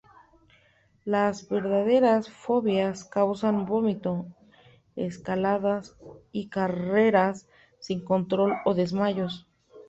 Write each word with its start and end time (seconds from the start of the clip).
Las 1.05 1.47
verdaderas 1.47 2.27
fobias 2.27 3.05
causan 3.05 3.67
vómito, 3.67 4.25
escaladas 4.95 5.95
y 6.31 6.49
carreras 6.49 7.47
sin 7.79 8.03
control 8.03 8.55
o 8.65 8.73
desmayos. 8.73 9.45